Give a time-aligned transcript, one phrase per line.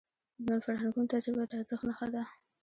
[0.37, 2.23] د نورو فرهنګونو تجربه د ارزښت نښه ده.